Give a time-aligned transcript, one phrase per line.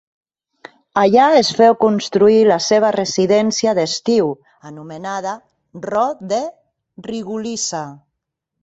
[1.01, 4.33] Allà es féu construir la seva residència d'estiu,
[4.71, 5.37] anomenada
[5.89, 6.45] Ro de
[7.11, 7.89] Rigolisa.